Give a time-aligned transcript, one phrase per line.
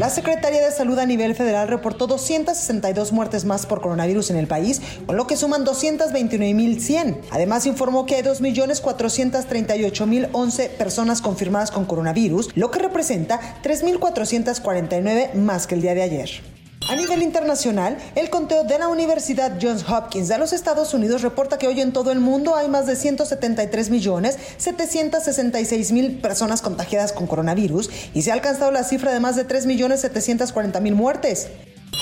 [0.00, 4.46] La Secretaría de Salud a nivel federal reportó 262 muertes más por coronavirus en el
[4.46, 7.18] país, con lo que suman 229.100.
[7.30, 15.74] Además, informó que hay 2.438.011 personas confirmadas con coronavirus, lo que representa 3.449 más que
[15.74, 16.59] el día de ayer.
[16.90, 21.56] A nivel internacional, el conteo de la Universidad Johns Hopkins de los Estados Unidos reporta
[21.56, 27.12] que hoy en todo el mundo hay más de 173 millones 766 mil personas contagiadas
[27.12, 30.96] con coronavirus y se ha alcanzado la cifra de más de 3 millones 740 mil
[30.96, 31.50] muertes.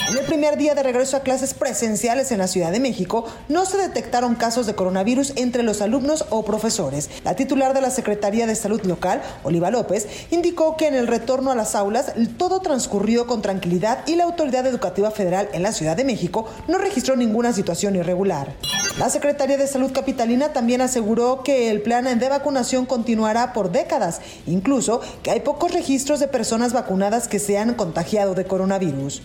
[0.08, 3.66] En el primer día de regreso a clases presenciales en la Ciudad de México, no
[3.66, 7.10] se detectaron casos de coronavirus entre los alumnos o profesores.
[7.24, 11.50] La titular de la Secretaría de Salud Local, Oliva López, indicó que en el retorno
[11.50, 15.94] a las aulas todo transcurrió con tranquilidad y la Autoridad Educativa Federal en la Ciudad
[15.94, 18.54] de México no registró ninguna situación irregular.
[18.98, 24.22] La Secretaría de Salud Capitalina también aseguró que el plan de vacunación continuará por décadas,
[24.46, 29.20] incluso que hay pocos registros de personas vacunadas que se han contagiado de coronavirus.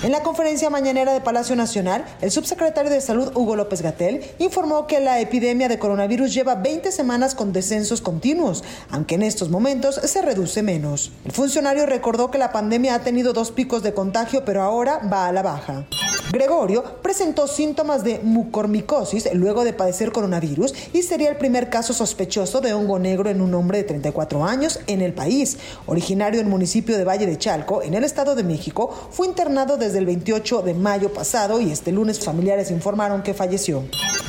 [0.00, 4.86] En la conferencia mañanera de Palacio Nacional, el subsecretario de Salud Hugo López Gatel informó
[4.86, 9.96] que la epidemia de coronavirus lleva 20 semanas con descensos continuos, aunque en estos momentos
[9.96, 11.10] se reduce menos.
[11.24, 15.26] El funcionario recordó que la pandemia ha tenido dos picos de contagio, pero ahora va
[15.26, 15.84] a la baja.
[16.30, 22.60] Gregorio presentó síntomas de mucormicosis luego de padecer coronavirus y sería el primer caso sospechoso
[22.60, 25.56] de hongo negro en un hombre de 34 años en el país.
[25.86, 29.98] Originario del municipio de Valle de Chalco, en el Estado de México, fue internado desde
[29.98, 33.84] el 28 de mayo pasado y este lunes familiares informaron que falleció.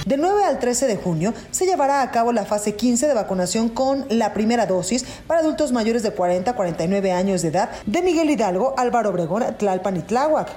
[0.05, 3.67] De 9 al 13 de junio se llevará a cabo la fase 15 de vacunación
[3.67, 8.01] con la primera dosis para adultos mayores de 40 a 49 años de edad de
[8.01, 10.49] Miguel Hidalgo, Álvaro Obregón, Tlalpan y Tláhuac.